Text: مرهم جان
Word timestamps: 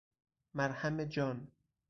مرهم 0.53 1.03
جان 1.05 1.47